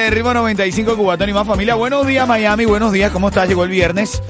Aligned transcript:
Dale, 0.00 0.14
ritmo 0.14 0.32
95 0.32 0.96
Cubatón 0.96 1.28
y 1.28 1.34
más 1.34 1.46
familia. 1.46 1.74
Buenos 1.74 2.06
días, 2.06 2.26
Miami. 2.26 2.64
Buenos 2.64 2.90
días. 2.90 3.12
¿Cómo 3.12 3.28
estás? 3.28 3.46
Llegó 3.46 3.64
el 3.64 3.70
viernes. 3.70 4.22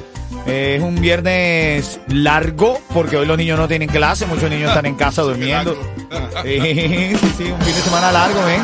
Eh, 0.44 0.74
es 0.78 0.82
un 0.82 1.00
viernes 1.00 2.00
largo 2.08 2.80
porque 2.92 3.16
hoy 3.16 3.24
los 3.24 3.38
niños 3.38 3.56
no 3.56 3.68
tienen 3.68 3.88
clase. 3.88 4.26
Muchos 4.26 4.50
niños 4.50 4.70
están 4.70 4.86
en 4.86 4.96
casa 4.96 5.22
durmiendo. 5.22 5.76
Sí, 6.42 6.60
sí, 7.20 7.34
sí, 7.38 7.44
un 7.52 7.60
fin 7.60 7.74
de 7.74 7.82
semana 7.82 8.10
largo, 8.10 8.44
¿ven? 8.46 8.62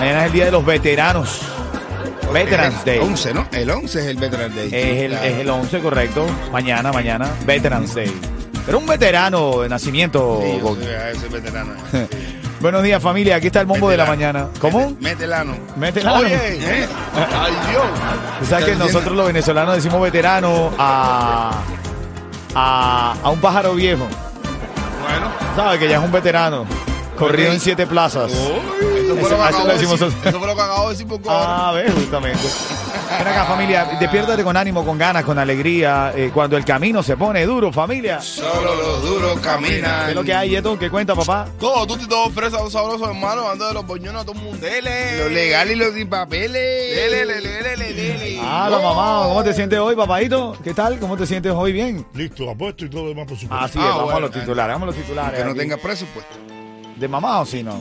Mañana 0.00 0.20
es 0.22 0.26
el 0.26 0.32
día 0.32 0.44
de 0.46 0.50
los 0.50 0.66
veteranos. 0.66 1.40
Veterans 2.32 2.84
Day. 2.84 2.98
11, 2.98 3.34
¿no? 3.34 3.46
El 3.52 3.70
11 3.70 4.00
es 4.00 4.06
el 4.06 4.16
Veteran 4.16 4.56
Day. 4.56 4.66
Es 4.66 4.98
el, 5.04 5.12
es 5.12 5.38
el 5.38 5.48
11, 5.48 5.78
correcto. 5.78 6.26
Mañana, 6.50 6.90
mañana. 6.90 7.30
Veterans 7.46 7.94
Day. 7.94 8.12
Pero 8.66 8.78
un 8.78 8.86
veterano 8.86 9.60
de 9.60 9.68
nacimiento. 9.68 10.42
Sí, 10.42 10.58
yo 10.60 11.20
soy 11.20 11.28
veterano. 11.28 11.74
Buenos 12.60 12.82
días, 12.82 13.00
familia. 13.00 13.36
Aquí 13.36 13.46
está 13.46 13.60
el 13.60 13.66
bombo 13.66 13.88
de 13.88 13.96
la 13.96 14.04
mañana. 14.04 14.48
¿Cómo? 14.60 14.80
Mete- 14.90 15.00
Mételano. 15.00 15.56
Métela. 15.76 16.20
¿Eh? 16.22 16.88
Ay, 17.40 17.52
Dios. 17.70 17.84
Tú 18.40 18.46
sabes 18.46 18.64
que 18.64 18.74
nosotros 18.74 19.14
los 19.16 19.26
venezolanos 19.28 19.76
decimos 19.76 20.00
veterano 20.02 20.70
a, 20.76 21.52
a, 22.56 23.14
a 23.22 23.30
un 23.30 23.40
pájaro 23.40 23.74
viejo. 23.74 24.06
Bueno. 25.02 25.28
¿Sabes? 25.54 25.78
Que 25.78 25.88
ya 25.88 25.98
es 25.98 26.04
un 26.04 26.10
veterano. 26.10 26.66
Corrido 27.16 27.52
en 27.52 27.60
siete 27.60 27.86
plazas. 27.86 28.30
Eso 28.32 28.40
fue, 28.40 28.58
Eso- 29.00 29.08
lo 29.08 29.14
que 29.14 29.20
eso 29.20 29.42
acabo 29.44 29.58
lo 29.58 29.66
de 29.66 29.72
decimos 29.74 30.00
decir, 30.00 30.06
nosotros. 30.06 30.26
eso 30.26 30.38
fue 30.38 30.46
lo 30.48 30.54
que 30.56 30.62
acabo 30.62 30.82
de 30.84 30.90
decir 30.94 31.06
por. 31.06 31.20
Ah, 31.28 31.72
ves, 31.74 31.92
justamente. 31.94 32.48
Ven 33.10 33.26
acá, 33.26 33.44
familia. 33.46 33.84
Despiértate 33.98 34.44
con 34.44 34.56
ánimo, 34.56 34.84
con 34.84 34.98
ganas, 34.98 35.24
con 35.24 35.38
alegría. 35.38 36.12
eh, 36.14 36.30
cuando 36.32 36.56
el 36.56 36.64
camino 36.64 37.02
se 37.02 37.16
pone 37.16 37.44
duro, 37.46 37.72
familia. 37.72 38.20
Solo 38.20 38.74
los 38.74 39.02
duros 39.02 39.34
¿Qué 39.36 39.40
caminan. 39.40 40.10
es 40.10 40.14
lo 40.14 40.22
que 40.24 40.34
hay, 40.34 40.50
Yeto? 40.50 40.78
¿Qué 40.78 40.90
cuenta, 40.90 41.14
papá? 41.14 41.46
Todo, 41.58 41.86
tú 41.86 41.96
y 42.02 42.06
todo 42.06 42.28
fresa, 42.30 42.58
todo 42.58 42.70
sabroso, 42.70 43.06
hermano. 43.08 43.48
Ando 43.48 43.66
de 43.68 43.74
los 43.74 43.86
boñones 43.86 44.20
a 44.22 44.24
todo 44.24 44.36
el 44.36 44.42
mundo. 44.42 44.58
Dele. 44.58 45.18
Lo 45.18 45.28
legal 45.30 45.70
y 45.70 45.76
los 45.76 45.94
sin 45.94 46.08
papeles. 46.08 46.52
Dele, 46.52 47.24
dele, 47.26 47.40
dele, 47.50 47.76
dele, 47.76 47.92
dele. 47.94 48.40
Ah, 48.42 48.68
la 48.70 48.78
mamá. 48.78 49.22
¿Cómo 49.26 49.42
te 49.42 49.54
sientes 49.54 49.78
hoy, 49.78 49.96
papadito? 49.96 50.56
¿Qué 50.62 50.74
tal? 50.74 50.98
¿Cómo 50.98 51.16
te 51.16 51.26
sientes 51.26 51.52
hoy? 51.52 51.72
Bien. 51.72 52.06
Listo, 52.14 52.50
apuesto 52.50 52.84
y 52.84 52.90
todo 52.90 53.04
lo 53.04 53.08
demás 53.10 53.26
por 53.26 53.38
supuesto. 53.38 53.64
Así 53.64 53.78
es, 53.78 53.84
Ah, 53.84 53.88
vamos 53.88 54.00
a 54.00 54.04
bueno, 54.12 54.20
los 54.20 54.30
titulares, 54.32 54.74
vamos 54.74 54.82
a 54.82 54.86
los 54.86 54.96
titulares. 54.96 55.38
Que 55.38 55.44
no 55.44 55.50
aquí. 55.50 55.58
tenga 55.60 55.76
presupuesto. 55.78 56.36
¿De 56.96 57.06
mamá 57.08 57.40
o 57.40 57.46
si 57.46 57.62
no? 57.62 57.80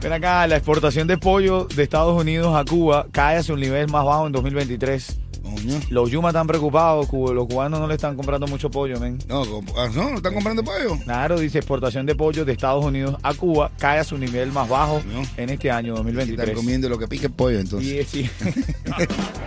Ven 0.00 0.12
acá, 0.12 0.46
la 0.46 0.56
exportación 0.56 1.06
de 1.06 1.18
pollo 1.18 1.66
de 1.74 1.82
Estados 1.82 2.20
Unidos 2.20 2.54
a 2.56 2.64
Cuba 2.64 3.06
cae 3.12 3.36
hacia 3.38 3.54
un 3.54 3.60
nivel 3.60 3.88
más 3.88 4.04
bajo 4.04 4.26
en 4.26 4.32
2023. 4.32 5.18
Coño. 5.42 5.80
Los 5.90 6.10
Yuma 6.10 6.28
están 6.28 6.46
preocupados, 6.46 7.06
cu- 7.08 7.32
los 7.34 7.46
cubanos 7.46 7.78
no 7.80 7.86
le 7.88 7.94
están 7.94 8.16
comprando 8.16 8.46
mucho 8.46 8.70
pollo, 8.70 8.98
men. 9.00 9.18
No, 9.28 9.44
comp- 9.44 9.72
ah, 9.76 9.88
no, 9.94 10.10
¿no 10.10 10.16
están 10.16 10.32
comprando 10.34 10.62
pollo? 10.62 10.96
Claro, 11.04 11.38
dice 11.38 11.58
exportación 11.58 12.06
de 12.06 12.14
pollo 12.14 12.44
de 12.44 12.52
Estados 12.52 12.84
Unidos 12.84 13.16
a 13.22 13.34
Cuba 13.34 13.70
cae 13.76 13.98
a 13.98 14.04
su 14.04 14.16
nivel 14.18 14.52
más 14.52 14.68
bajo 14.68 15.02
No. 15.12 15.22
en 15.36 15.50
este 15.50 15.70
año 15.70 15.94
Están 15.94 16.06
2023. 16.06 16.56
comiendo 16.56 16.88
lo 16.88 16.96
que 16.96 17.08
pique 17.08 17.26
el 17.26 17.32
pollo, 17.32 17.58
entonces. 17.58 18.14
Y, 18.14 18.22
sí. 18.24 18.30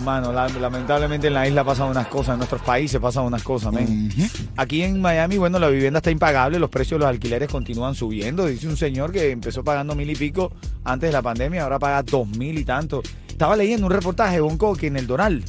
Hermano, 0.00 0.32
la- 0.32 0.48
lamentablemente 0.48 1.26
en 1.26 1.34
la 1.34 1.46
isla 1.46 1.62
pasan 1.62 1.90
unas 1.90 2.06
cosas, 2.06 2.32
en 2.32 2.38
nuestros 2.38 2.62
países 2.62 2.98
pasan 2.98 3.24
unas 3.24 3.42
cosas, 3.42 3.70
men. 3.70 4.10
Aquí 4.56 4.82
en 4.82 4.98
Miami, 5.00 5.36
bueno, 5.36 5.58
la 5.58 5.68
vivienda 5.68 5.98
está 5.98 6.10
impagable, 6.10 6.58
los 6.58 6.70
precios 6.70 6.98
de 6.98 7.04
los 7.04 7.08
alquileres 7.10 7.50
continúan 7.50 7.94
subiendo. 7.94 8.46
Dice 8.46 8.66
un 8.66 8.78
señor 8.78 9.12
que 9.12 9.30
empezó 9.30 9.62
pagando 9.62 9.94
mil 9.94 10.08
y 10.10 10.16
pico 10.16 10.52
antes 10.84 11.10
de 11.10 11.12
la 11.12 11.20
pandemia, 11.20 11.64
ahora 11.64 11.78
paga 11.78 12.02
dos 12.02 12.26
mil 12.28 12.58
y 12.58 12.64
tanto. 12.64 13.02
Estaba 13.28 13.56
leyendo 13.56 13.86
un 13.86 13.92
reportaje, 13.92 14.40
Bonco, 14.40 14.74
que 14.74 14.86
en 14.86 14.96
el 14.96 15.06
Doral 15.06 15.44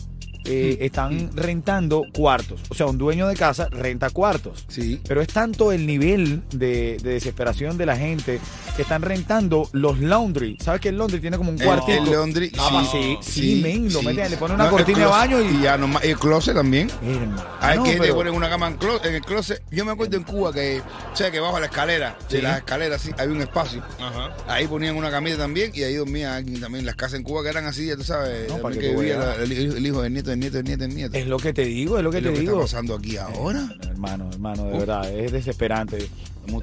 eh, 0.46 0.78
están 0.81 1.29
rentando 1.35 2.03
cuartos. 2.13 2.62
O 2.69 2.74
sea, 2.75 2.85
un 2.88 2.97
dueño 2.97 3.28
de 3.28 3.35
casa 3.35 3.68
renta 3.69 4.09
cuartos. 4.09 4.66
Sí. 4.68 5.00
Pero 5.07 5.22
es 5.22 5.28
tanto 5.28 5.72
el 5.72 5.85
nivel 5.85 6.41
de, 6.52 6.97
de 7.02 7.12
desesperación 7.13 7.78
de 7.78 7.85
la 7.85 7.97
gente 7.97 8.40
que 8.75 8.81
están 8.84 9.02
rentando 9.02 9.69
los 9.74 10.00
laundry. 10.00 10.57
¿Sabes 10.62 10.81
que 10.81 10.90
el 10.90 10.97
laundry 10.97 11.19
tiene 11.19 11.38
como 11.38 11.52
un 11.52 11.57
cuartito? 11.57 12.03
el 12.03 12.12
laundry. 12.12 12.52
Ah, 12.57 12.88
sí, 12.91 13.18
sí, 13.22 13.59
men, 13.62 13.91
lo 13.91 14.02
meten, 14.02 14.29
le 14.31 14.38
ponen 14.38 14.56
una 14.56 14.69
cortina 14.69 15.00
de 15.00 15.06
closet- 15.06 15.09
baño 15.12 15.41
y- 15.41 15.56
y 15.57 15.62
ya 15.62 15.78
nomás, 15.78 16.03
el 16.03 16.18
closet 16.18 16.56
también. 16.56 16.90
Hermano, 17.03 17.44
Hay 17.59 17.79
que 17.84 17.91
te 17.94 17.97
pero- 18.00 18.16
ponen 18.16 18.34
una 18.34 18.50
cama 18.50 18.68
en, 18.68 18.79
clo- 18.79 19.03
en 19.06 19.16
el 19.16 19.22
closet. 19.22 19.62
Yo 19.72 19.85
me 19.85 19.91
acuerdo 19.91 20.18
en 20.18 20.23
Cuba 20.23 20.52
que, 20.53 20.81
o 21.12 21.16
sea, 21.16 21.29
que 21.31 21.40
bajo 21.40 21.59
la 21.59 21.66
escalera, 21.68 22.18
Sí. 22.28 22.38
de 22.38 22.44
las 22.44 22.58
escaleras 22.58 23.02
sí, 23.02 23.12
había 23.18 23.35
un 23.35 23.41
espacio. 23.41 23.81
Ajá. 24.00 24.35
Ahí 24.47 24.68
ponían 24.68 24.96
una 24.96 25.12
camita 25.12 25.38
también 25.38 25.72
y 25.73 25.84
ahí 25.84 25.96
dormía 25.96 26.35
alguien 26.35 26.59
también. 26.62 26.85
Las 26.85 26.96
casas 26.96 27.19
en 27.19 27.23
Cuba 27.23 27.44
que 27.44 27.50
eran 27.50 27.66
así, 27.66 27.85
ya 27.88 27.96
tú 27.96 28.03
sabes, 28.03 28.50
No, 28.50 28.58
para 28.59 28.75
que 28.75 28.81
que 28.81 28.96
vivía 28.96 29.18
la- 29.18 29.35
el 29.35 29.85
hijo 29.85 30.02
del 30.02 30.13
nieto, 30.13 30.30
nieto, 30.35 30.61
nieto, 30.61 30.87
nieto. 30.87 31.17
Es 31.17 31.27
lo 31.27 31.37
que 31.37 31.53
te 31.53 31.65
digo, 31.65 31.97
es 31.97 32.03
lo 32.03 32.11
que 32.11 32.17
Es 32.17 32.23
te 32.23 32.29
lo 32.29 32.33
que 32.35 32.39
digo. 32.41 32.51
está 32.63 32.77
pasando 32.77 32.95
aquí 32.95 33.17
ahora. 33.17 33.67
Hermano, 33.83 34.29
hermano, 34.31 34.65
de 34.65 34.77
verdad, 34.79 35.09
es 35.11 35.31
desesperante. 35.31 36.09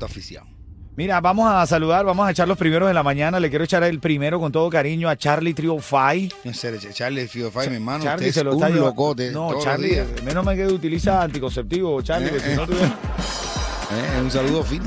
Aficiado. 0.02 0.46
Mira, 0.96 1.20
vamos 1.20 1.48
a 1.48 1.64
saludar, 1.66 2.04
vamos 2.04 2.26
a 2.26 2.32
echar 2.32 2.48
los 2.48 2.58
primeros 2.58 2.88
de 2.88 2.94
la 2.94 3.04
mañana. 3.04 3.38
Le 3.38 3.48
quiero 3.50 3.64
echar 3.64 3.84
el 3.84 4.00
primero 4.00 4.40
con 4.40 4.50
todo 4.50 4.68
cariño 4.68 5.08
a 5.08 5.16
Charlie 5.16 5.54
Trio 5.54 5.78
Five. 5.78 6.30
En 6.44 6.54
serio, 6.54 6.80
Charlie 6.92 7.28
Five, 7.28 7.68
mi 7.70 7.76
hermano. 7.76 8.02
Charlie 8.02 8.28
usted 8.28 8.40
se 8.40 8.44
lo 8.44 8.50
es 8.50 8.56
está 8.56 8.68
un 8.68 8.80
locote. 8.80 9.26
No, 9.30 9.40
todos 9.42 9.52
los 9.54 9.64
Charlie, 9.64 9.90
días. 9.90 10.06
menos 10.24 10.44
mal 10.44 10.56
que 10.56 10.66
utiliza 10.66 11.22
anticonceptivo, 11.22 12.02
Charlie, 12.02 12.26
Eh, 12.28 12.30
porque 12.32 12.46
si 12.46 12.52
eh. 12.52 12.56
no 12.56 12.66
tuviera- 12.66 12.98
Eh, 13.90 14.20
un 14.22 14.30
saludo 14.30 14.62
fino. 14.64 14.84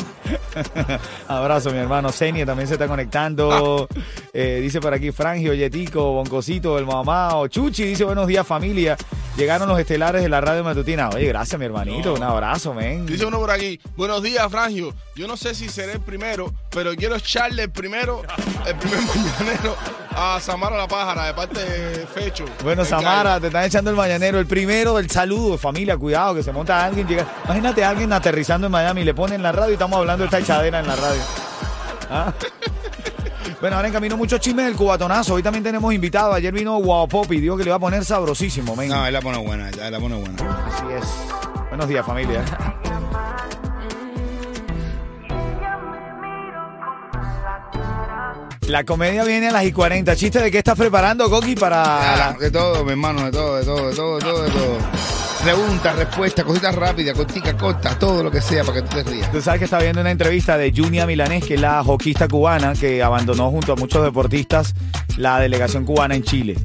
Abrazo, 1.27 1.71
mi 1.71 1.77
hermano. 1.77 2.11
Senia 2.11 2.45
también 2.45 2.67
se 2.67 2.73
está 2.75 2.87
conectando. 2.87 3.87
Eh, 4.33 4.59
dice 4.61 4.79
por 4.79 4.93
aquí 4.93 5.11
Frangio, 5.11 5.53
Yetico, 5.53 6.13
Boncosito, 6.13 6.79
el 6.79 6.85
mamá. 6.85 7.33
Chuchi 7.49 7.83
dice 7.83 8.05
buenos 8.05 8.27
días, 8.27 8.47
familia. 8.47 8.95
Llegaron 9.35 9.67
los 9.67 9.77
estelares 9.77 10.21
de 10.21 10.29
la 10.29 10.39
radio 10.39 10.63
matutina. 10.63 11.09
Oye, 11.09 11.27
gracias, 11.27 11.59
mi 11.59 11.65
hermanito. 11.65 12.13
Un 12.13 12.23
abrazo, 12.23 12.73
men. 12.73 13.05
Dice 13.05 13.25
uno 13.25 13.39
por 13.39 13.51
aquí, 13.51 13.79
buenos 13.97 14.23
días, 14.23 14.49
Frangio. 14.49 14.93
Yo 15.15 15.27
no 15.27 15.35
sé 15.35 15.53
si 15.53 15.67
seré 15.67 15.93
el 15.93 16.01
primero, 16.01 16.53
pero 16.69 16.95
quiero 16.95 17.17
echarle 17.17 17.63
el 17.63 17.71
primero, 17.71 18.21
el 18.65 18.75
primer 18.75 18.99
mañanero 19.15 19.75
a 20.15 20.39
Samara 20.39 20.77
la 20.77 20.87
pájara, 20.87 21.25
de 21.25 21.33
parte 21.33 21.59
de 21.63 22.07
Fecho. 22.07 22.45
Bueno, 22.63 22.81
El 22.81 22.87
Samara, 22.87 23.39
te 23.39 23.47
están 23.47 23.63
echando 23.63 23.89
el 23.89 23.95
mañanero. 23.95 24.39
El 24.39 24.47
primero 24.47 24.97
del 24.97 25.09
saludo, 25.09 25.57
familia, 25.57 25.97
cuidado, 25.97 26.35
que 26.35 26.43
se 26.43 26.51
monta 26.51 26.83
alguien. 26.83 27.07
Llega. 27.07 27.25
Imagínate 27.45 27.83
a 27.83 27.89
alguien 27.89 28.11
aterrizando 28.13 28.67
en 28.67 28.71
Miami 28.71 29.03
le 29.03 29.13
ponen 29.13 29.41
la 29.41 29.51
radio 29.51 29.71
y 29.71 29.73
estamos 29.73 29.97
hablando 29.97 30.23
de 30.23 30.25
esta 30.25 30.39
echadera 30.39 30.79
en 30.79 30.87
la 30.87 30.95
radio. 30.95 31.21
¿Ah? 32.09 32.33
Bueno, 33.59 33.75
ahora 33.75 33.89
en 33.89 33.93
camino 33.93 34.17
muchos 34.17 34.39
chismes 34.39 34.65
del 34.65 34.75
cubatonazo. 34.75 35.35
Hoy 35.35 35.43
también 35.43 35.63
tenemos 35.63 35.93
invitado. 35.93 36.33
Ayer 36.33 36.51
vino 36.51 36.77
Guapopi 36.77 37.35
y 37.35 37.41
dijo 37.41 37.55
que 37.57 37.63
le 37.63 37.69
iba 37.69 37.75
a 37.75 37.79
poner 37.79 38.03
sabrosísimo, 38.03 38.75
men. 38.75 38.89
No, 38.89 39.05
él 39.05 39.13
la 39.13 39.21
pone 39.21 39.37
buena, 39.37 39.69
él 39.69 39.91
la 39.91 39.99
pone 39.99 40.15
buena. 40.15 40.65
Así 40.65 40.85
es. 40.91 41.05
Buenos 41.69 41.87
días, 41.87 42.03
familia. 42.03 42.43
La 48.71 48.85
comedia 48.85 49.25
viene 49.25 49.49
a 49.49 49.51
las 49.51 49.65
y 49.65 49.73
40. 49.73 50.15
¿Chiste 50.15 50.39
de 50.39 50.49
qué 50.49 50.59
estás 50.59 50.77
preparando, 50.77 51.29
Coqui, 51.29 51.55
para 51.55 52.29
Ah, 52.29 52.37
de 52.39 52.49
todo, 52.49 52.85
mi 52.85 52.91
hermano, 52.91 53.25
de 53.25 53.31
todo, 53.31 53.57
de 53.57 53.65
todo, 53.65 53.89
de 53.89 53.93
todo, 53.93 54.15
de 54.15 54.21
todo, 54.23 54.43
de 54.43 54.49
todo. 54.49 54.77
Preguntas, 55.43 55.95
respuestas, 55.97 56.45
cositas 56.45 56.73
rápidas, 56.73 57.17
corticas, 57.17 57.55
cortas, 57.55 57.99
todo 57.99 58.23
lo 58.23 58.31
que 58.31 58.39
sea 58.39 58.63
para 58.63 58.81
que 58.81 58.87
tú 58.87 58.95
te 58.95 59.03
rías. 59.03 59.29
Tú 59.29 59.41
sabes 59.41 59.59
que 59.59 59.65
está 59.65 59.77
viendo 59.79 59.99
una 59.99 60.11
entrevista 60.11 60.57
de 60.57 60.71
Junia 60.73 61.05
Milanés, 61.05 61.43
que 61.43 61.55
es 61.55 61.59
la 61.59 61.81
hoquista 61.81 62.29
cubana 62.29 62.71
que 62.71 63.03
abandonó 63.03 63.51
junto 63.51 63.73
a 63.73 63.75
muchos 63.75 64.05
deportistas 64.05 64.73
la 65.17 65.37
delegación 65.41 65.83
cubana 65.83 66.15
en 66.15 66.23
Chile. 66.23 66.57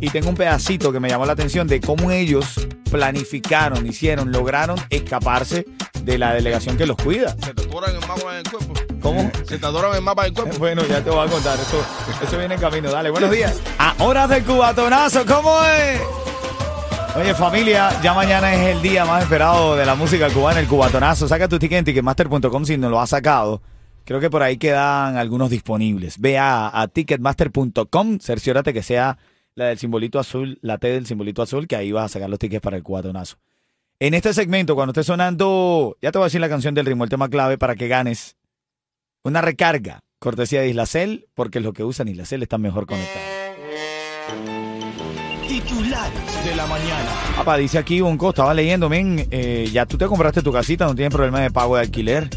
Y 0.00 0.10
tengo 0.10 0.28
un 0.28 0.36
pedacito 0.36 0.92
que 0.92 1.00
me 1.00 1.08
llamó 1.08 1.24
la 1.24 1.32
atención 1.32 1.66
de 1.66 1.80
cómo 1.80 2.10
ellos 2.10 2.68
planificaron, 2.90 3.86
hicieron, 3.86 4.32
lograron 4.32 4.78
escaparse 4.90 5.64
de 6.08 6.16
la 6.16 6.32
delegación 6.32 6.78
que 6.78 6.86
los 6.86 6.96
cuida. 6.96 7.36
Se 7.38 7.52
te 7.52 7.62
atoran 7.62 7.94
el 7.94 8.00
mapa 8.00 8.32
en 8.32 8.36
el 8.38 8.50
cuerpo. 8.50 8.74
¿Cómo? 9.02 9.30
Se 9.46 9.58
te 9.58 9.66
atoran 9.66 9.94
el 9.94 10.00
mapa 10.00 10.24
del 10.24 10.32
cuerpo. 10.32 10.56
Bueno, 10.58 10.82
ya 10.86 11.04
te 11.04 11.10
voy 11.10 11.26
a 11.26 11.30
contar. 11.30 11.58
Eso, 11.60 11.84
eso 12.22 12.38
viene 12.38 12.54
en 12.54 12.60
camino. 12.60 12.90
Dale, 12.90 13.10
buenos 13.10 13.30
días. 13.30 13.60
A 13.78 13.94
horas 14.02 14.28
del 14.30 14.42
cubatonazo, 14.42 15.26
¿cómo 15.26 15.62
es? 15.64 16.00
Oye, 17.14 17.34
familia, 17.34 17.90
ya 18.02 18.14
mañana 18.14 18.54
es 18.54 18.76
el 18.76 18.80
día 18.80 19.04
más 19.04 19.22
esperado 19.22 19.76
de 19.76 19.84
la 19.84 19.94
música 19.94 20.30
cubana, 20.30 20.60
el 20.60 20.66
cubatonazo. 20.66 21.28
Saca 21.28 21.46
tu 21.46 21.58
ticket 21.58 21.80
en 21.80 21.84
ticketmaster.com 21.84 22.64
si 22.64 22.78
no 22.78 22.88
lo 22.88 23.00
has 23.00 23.10
sacado. 23.10 23.60
Creo 24.06 24.18
que 24.20 24.30
por 24.30 24.42
ahí 24.42 24.56
quedan 24.56 25.18
algunos 25.18 25.50
disponibles. 25.50 26.18
Ve 26.18 26.38
a, 26.38 26.80
a 26.80 26.88
ticketmaster.com, 26.88 28.18
cerciórate 28.20 28.72
que 28.72 28.82
sea 28.82 29.18
la 29.54 29.66
del 29.66 29.78
simbolito 29.78 30.18
azul, 30.18 30.58
la 30.62 30.78
T 30.78 30.88
del 30.88 31.04
simbolito 31.04 31.42
azul, 31.42 31.66
que 31.66 31.76
ahí 31.76 31.92
vas 31.92 32.06
a 32.06 32.08
sacar 32.14 32.30
los 32.30 32.38
tickets 32.38 32.62
para 32.62 32.78
el 32.78 32.82
cubatonazo. 32.82 33.36
En 34.00 34.14
este 34.14 34.32
segmento, 34.32 34.76
cuando 34.76 34.92
esté 34.92 35.02
sonando, 35.02 35.96
ya 36.00 36.12
te 36.12 36.18
voy 36.18 36.26
a 36.26 36.28
decir 36.28 36.40
la 36.40 36.48
canción 36.48 36.72
del 36.72 36.86
ritmo, 36.86 37.02
el 37.02 37.10
tema 37.10 37.28
clave 37.28 37.58
para 37.58 37.74
que 37.74 37.88
ganes 37.88 38.36
Una 39.24 39.40
recarga, 39.40 39.98
cortesía 40.20 40.60
de 40.60 40.68
Islacel, 40.68 41.26
porque 41.34 41.58
lo 41.58 41.72
que 41.72 41.82
usan 41.82 42.06
Islacel 42.06 42.44
están 42.44 42.62
mejor 42.62 42.86
conectados. 42.86 43.26
Titulares 45.48 46.44
de 46.44 46.54
la 46.54 46.66
mañana. 46.66 47.10
Papá, 47.34 47.56
dice 47.56 47.78
aquí 47.78 48.00
Bonco, 48.00 48.28
estaba 48.28 48.54
leyendo, 48.54 48.88
men, 48.88 49.26
eh, 49.32 49.68
ya 49.72 49.84
tú 49.84 49.98
te 49.98 50.06
compraste 50.06 50.42
tu 50.42 50.52
casita, 50.52 50.86
no 50.86 50.94
tienes 50.94 51.12
problema 51.12 51.40
de 51.40 51.50
pago 51.50 51.74
de 51.74 51.82
alquiler. 51.82 52.30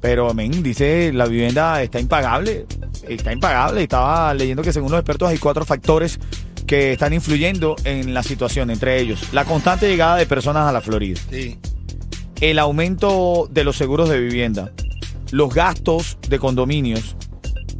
Pero, 0.00 0.34
men, 0.34 0.64
dice, 0.64 1.12
la 1.12 1.26
vivienda 1.26 1.80
está 1.80 2.00
impagable. 2.00 2.66
Está 3.08 3.32
impagable. 3.32 3.82
Estaba 3.82 4.32
leyendo 4.34 4.62
que 4.62 4.72
según 4.72 4.90
los 4.90 5.00
expertos 5.00 5.28
hay 5.28 5.38
cuatro 5.38 5.64
factores 5.64 6.20
que 6.68 6.92
están 6.92 7.12
influyendo 7.12 7.74
en 7.82 8.14
la 8.14 8.22
situación, 8.22 8.70
entre 8.70 9.00
ellos 9.00 9.20
la 9.32 9.44
constante 9.44 9.88
llegada 9.88 10.14
de 10.16 10.26
personas 10.26 10.68
a 10.68 10.72
la 10.72 10.80
Florida, 10.80 11.18
Sí. 11.30 11.58
el 12.40 12.60
aumento 12.60 13.48
de 13.50 13.64
los 13.64 13.76
seguros 13.76 14.08
de 14.08 14.20
vivienda, 14.20 14.70
los 15.32 15.52
gastos 15.52 16.18
de 16.28 16.38
condominios 16.38 17.16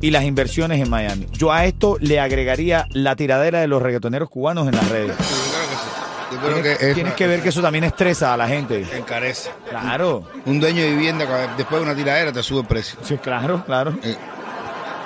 y 0.01 0.11
las 0.11 0.25
inversiones 0.25 0.81
en 0.81 0.91
Miami. 0.91 1.27
Yo 1.33 1.53
a 1.53 1.65
esto 1.67 1.97
le 2.01 2.19
agregaría 2.19 2.87
la 2.91 3.15
tiradera 3.15 3.61
de 3.61 3.69
los 3.69 3.81
reggaetoneros 3.83 4.29
cubanos 4.31 4.67
en 4.69 4.75
las 4.77 4.89
redes. 4.89 5.11
Yo 5.11 5.17
creo 5.17 5.67
que 5.69 5.75
sí. 5.77 5.89
Yo 6.31 6.39
creo 6.41 6.55
Tienes, 6.63 6.79
que 6.79 6.89
es- 6.89 6.95
tienes 6.95 7.15
que 7.15 7.27
ver 7.27 7.43
que 7.43 7.49
eso 7.49 7.63
también 7.63 7.85
estresa 7.85 8.35
a 8.35 8.37
la 8.37 8.47
gente. 8.49 8.85
encarece. 8.97 9.51
Claro, 9.71 10.25
Un 10.47 10.61
dueño 10.61 10.83
de 10.83 10.91
vivienda, 10.91 11.25
después 11.57 11.81
de 11.81 11.87
una 11.87 11.97
tiradera, 11.97 12.33
te 12.33 12.43
sube 12.43 12.61
el 12.61 12.67
precio. 12.67 12.99
sí, 13.03 13.17
claro, 13.17 13.65
claro. 13.65 13.95
Eh, 14.03 14.15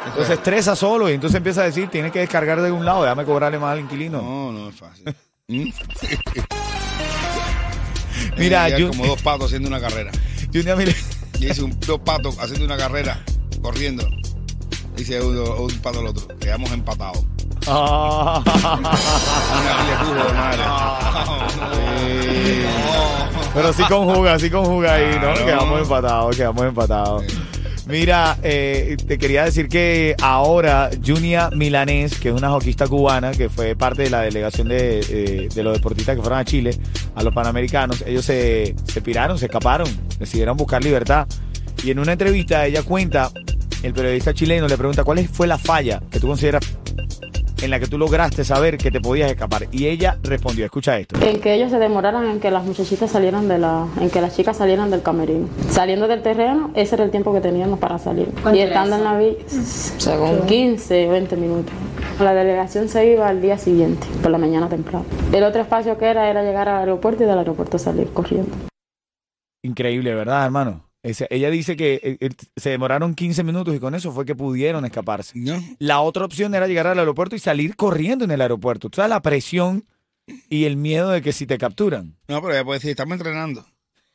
Entonces 0.06 0.30
estresa 0.34 0.76
solo 0.76 1.08
y 1.08 1.14
entonces 1.14 1.36
empieza 1.36 1.62
a 1.62 1.64
decir, 1.64 1.88
tienes 1.88 2.12
que 2.12 2.18
descargar 2.20 2.60
de 2.60 2.70
un 2.70 2.84
lado, 2.84 3.02
déjame 3.02 3.24
cobrarle 3.24 3.58
más 3.58 3.72
al 3.72 3.80
inquilino. 3.80 4.20
No, 4.20 4.52
no 4.52 4.68
es 4.68 4.74
fácil. 4.76 5.04
¿Mm? 5.48 5.68
Mira, 8.38 8.68
yo- 8.78 8.88
como 8.88 9.06
dos 9.06 9.22
patos 9.22 9.46
haciendo 9.46 9.68
una 9.68 9.80
carrera. 9.80 10.10
Junior, 10.52 10.76
mire, 10.76 10.94
Y 11.38 11.46
dice 11.46 11.62
un, 11.62 11.78
dos 11.80 12.00
patos 12.00 12.38
haciendo 12.38 12.64
una 12.66 12.76
carrera, 12.76 13.22
corriendo. 13.62 14.06
Dice 14.96 15.20
uno, 15.20 15.42
un 15.62 15.78
pato 15.78 16.00
al 16.00 16.06
otro. 16.08 16.28
Quedamos 16.38 16.70
empatados. 16.72 17.24
Ah. 17.66 18.42
Sí. 21.72 22.62
Pero 23.54 23.72
sí 23.72 23.82
conjuga, 23.88 24.38
sí 24.38 24.50
conjuga 24.50 24.94
ahí, 24.94 25.14
¿no? 25.14 25.20
Claro. 25.20 25.46
Quedamos 25.46 25.82
empatados, 25.82 26.36
quedamos 26.36 26.62
empatados. 26.64 27.24
Mira, 27.86 28.38
eh, 28.42 28.96
te 29.06 29.18
quería 29.18 29.44
decir 29.44 29.68
que 29.68 30.14
ahora 30.22 30.90
Junia 31.04 31.50
Milanés, 31.50 32.18
que 32.18 32.28
es 32.28 32.34
una 32.34 32.54
hoquista 32.54 32.86
cubana, 32.86 33.32
que 33.32 33.48
fue 33.48 33.74
parte 33.74 34.02
de 34.02 34.10
la 34.10 34.20
delegación 34.20 34.68
de, 34.68 35.00
eh, 35.00 35.48
de 35.52 35.62
los 35.62 35.74
deportistas 35.74 36.14
que 36.14 36.22
fueron 36.22 36.38
a 36.38 36.44
Chile, 36.44 36.76
a 37.14 37.22
los 37.22 37.34
Panamericanos, 37.34 38.04
ellos 38.06 38.24
se, 38.24 38.74
se 38.84 39.02
piraron, 39.02 39.38
se 39.38 39.46
escaparon, 39.46 39.88
decidieron 40.18 40.56
buscar 40.56 40.82
libertad. 40.82 41.26
Y 41.82 41.90
en 41.90 41.98
una 41.98 42.12
entrevista 42.12 42.64
ella 42.64 42.82
cuenta, 42.82 43.30
el 43.82 43.92
periodista 43.92 44.32
chileno 44.32 44.68
le 44.68 44.78
pregunta, 44.78 45.02
¿cuál 45.02 45.26
fue 45.28 45.48
la 45.48 45.58
falla 45.58 46.00
que 46.10 46.20
tú 46.20 46.28
consideras 46.28 46.62
en 47.62 47.70
la 47.70 47.80
que 47.80 47.86
tú 47.86 47.96
lograste 47.96 48.44
saber 48.44 48.76
que 48.76 48.90
te 48.90 49.00
podías 49.00 49.30
escapar? 49.30 49.68
Y 49.70 49.86
ella 49.86 50.18
respondió, 50.22 50.64
escucha 50.64 50.98
esto. 50.98 51.18
En 51.24 51.40
que 51.40 51.54
ellos 51.54 51.70
se 51.70 51.78
demoraran 51.78 52.26
en 52.26 52.40
que 52.40 52.50
las 52.50 52.64
muchachitas 52.64 53.10
salieran 53.10 53.48
de 53.48 53.58
la, 53.58 53.86
en 54.00 54.10
que 54.10 54.20
las 54.20 54.36
chicas 54.36 54.56
salieran 54.56 54.90
del 54.90 55.02
camerino. 55.02 55.48
Saliendo 55.70 56.08
del 56.08 56.22
terreno, 56.22 56.70
ese 56.74 56.96
era 56.96 57.04
el 57.04 57.10
tiempo 57.10 57.32
que 57.32 57.40
teníamos 57.40 57.78
para 57.78 57.98
salir. 57.98 58.28
Y 58.52 58.58
estando 58.58 58.96
en 58.96 59.04
la 59.04 59.18
villa, 59.18 59.38
según 59.48 60.46
15 60.46 61.08
o 61.08 61.12
20 61.12 61.36
minutos. 61.36 61.72
La 62.20 62.34
delegación 62.34 62.88
se 62.88 63.06
iba 63.06 63.28
al 63.28 63.40
día 63.40 63.58
siguiente, 63.58 64.06
por 64.22 64.30
la 64.30 64.38
mañana 64.38 64.68
temprano. 64.68 65.04
El 65.32 65.44
otro 65.44 65.62
espacio 65.62 65.96
que 65.98 66.06
era 66.06 66.28
era 66.28 66.42
llegar 66.42 66.68
al 66.68 66.80
aeropuerto 66.80 67.22
y 67.24 67.26
del 67.26 67.38
aeropuerto 67.38 67.78
salir 67.78 68.08
corriendo. 68.12 68.50
Increíble, 69.62 70.14
¿verdad, 70.14 70.44
hermano? 70.44 70.91
Ese- 71.02 71.26
ella 71.30 71.50
dice 71.50 71.76
que 71.76 71.94
eh, 72.02 72.16
eh, 72.20 72.30
se 72.56 72.70
demoraron 72.70 73.14
15 73.14 73.42
minutos 73.42 73.74
y 73.74 73.80
con 73.80 73.94
eso 73.94 74.12
fue 74.12 74.24
que 74.24 74.34
pudieron 74.36 74.84
escaparse. 74.84 75.32
¿No? 75.36 75.60
La 75.78 76.00
otra 76.00 76.24
opción 76.24 76.54
era 76.54 76.66
llegar 76.68 76.86
al 76.86 76.98
aeropuerto 76.98 77.34
y 77.34 77.40
salir 77.40 77.74
corriendo 77.76 78.24
en 78.24 78.30
el 78.30 78.40
aeropuerto. 78.40 78.88
Tú 78.88 78.96
sabes 78.96 79.10
la 79.10 79.20
presión 79.20 79.84
y 80.48 80.64
el 80.66 80.76
miedo 80.76 81.10
de 81.10 81.20
que 81.20 81.32
si 81.32 81.46
te 81.46 81.58
capturan. 81.58 82.16
No, 82.28 82.40
pero 82.40 82.54
ella 82.54 82.64
puede 82.64 82.78
decir, 82.78 82.90
estamos 82.90 83.14
entrenando. 83.14 83.66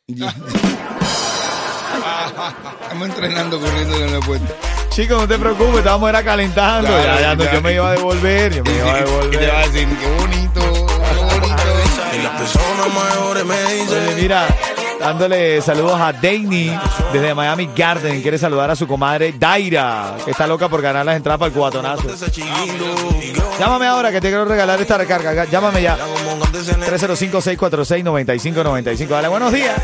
Estamos 2.83 3.09
entrenando 3.09 3.59
corriendo 3.59 3.95
en 3.95 4.03
el 4.03 4.09
aeropuerto. 4.09 4.55
Chicos, 4.89 5.17
no 5.21 5.27
te 5.27 5.37
preocupes, 5.37 5.77
estábamos 5.79 6.09
era 6.09 6.23
calentando. 6.23 6.87
Claro, 6.87 7.03
Ya, 7.03 7.21
ya, 7.21 7.35
no, 7.35 7.51
yo 7.51 7.61
me 7.61 7.73
iba 7.73 7.89
a 7.89 7.91
devolver, 7.91 8.53
yo 8.55 8.63
me 8.63 8.75
iba 8.77 8.93
a 8.95 8.99
Y 9.01 9.03
te 9.03 9.47
va 9.47 9.59
a 9.59 9.67
devolver. 9.67 9.71
decir, 9.71 9.87
qué 9.99 10.07
bonito, 10.21 10.61
qué 10.61 11.19
bonito. 11.19 11.63
Y 12.17 12.23
las 12.23 12.39
personas 12.41 12.87
mayores 12.93 13.45
me 13.45 13.55
Oye, 13.55 13.75
dicen. 13.83 14.15
mira, 14.21 14.47
dándole 14.99 15.61
saludos 15.61 15.99
a 15.99 16.13
Daini 16.13 16.71
desde 17.13 17.33
Miami 17.33 17.69
Garden. 17.75 18.21
Quiere 18.21 18.37
saludar 18.37 18.69
a 18.71 18.75
su 18.75 18.85
comadre 18.87 19.33
Daira, 19.37 20.15
que 20.23 20.31
está 20.31 20.47
loca 20.47 20.69
por 20.69 20.81
ganar 20.81 21.05
las 21.05 21.15
entradas 21.15 21.39
para 21.39 21.51
el 21.51 21.57
yo 21.57 21.69
Llámame 23.59 23.87
ahora 23.87 24.11
que 24.11 24.21
te 24.21 24.27
quiero 24.27 24.45
regalar 24.45 24.79
esta 24.79 24.97
recarga. 24.97 25.45
Llámame 25.45 25.81
ya. 25.81 25.97
como 25.97 26.39
cante 26.39 26.59
ese 26.59 26.77
nene. 26.77 26.97
305-646-9595. 26.97 29.07
Dale, 29.07 29.27
buenos 29.27 29.51
días. 29.51 29.75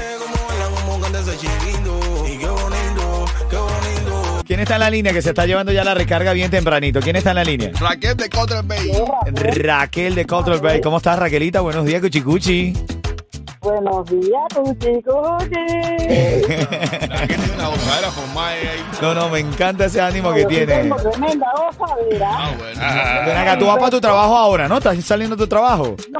¿Quién 4.45 4.59
está 4.59 4.75
en 4.75 4.79
la 4.81 4.89
línea 4.89 5.13
que 5.13 5.21
se 5.21 5.29
está 5.29 5.45
llevando 5.45 5.71
ya 5.71 5.83
la 5.83 5.93
recarga 5.93 6.33
bien 6.33 6.51
tempranito? 6.51 6.99
¿Quién 6.99 7.15
está 7.15 7.31
en 7.31 7.35
la 7.37 7.43
línea? 7.43 7.71
Raquel 7.79 8.15
de 8.15 8.29
Cotton 8.29 8.67
Bay. 8.67 8.91
Raquel 9.25 10.15
de 10.15 10.25
Control 10.25 10.59
Bay. 10.59 10.81
¿Cómo 10.81 10.97
estás, 10.97 11.17
Raquelita? 11.17 11.61
Buenos 11.61 11.85
días, 11.85 12.01
Cuchicuchi. 12.01 12.73
Buenos 13.63 14.05
días, 14.07 14.41
tu 14.53 14.75
chico. 14.75 15.37
Tiene 15.49 17.53
una 17.55 17.67
gozadera 17.69 18.11
formada 18.11 18.49
ahí. 18.49 18.85
No, 19.01 19.13
no, 19.13 19.29
me 19.29 19.39
encanta 19.39 19.85
ese 19.85 20.01
ánimo 20.01 20.33
que 20.33 20.45
tiene. 20.45 20.89
Tremenda 20.91 21.47
gozadera. 21.55 22.29
Ah, 22.29 22.51
bueno. 22.57 22.81
Ven 23.25 23.37
acá, 23.37 23.57
tú 23.57 23.65
vas 23.65 23.77
para 23.77 23.89
tu 23.89 24.01
trabajo 24.01 24.37
ahora, 24.37 24.67
¿no? 24.67 24.77
¿Estás 24.77 25.01
saliendo 25.05 25.35
de 25.35 25.43
tu 25.43 25.47
trabajo? 25.47 25.95
No, 26.11 26.19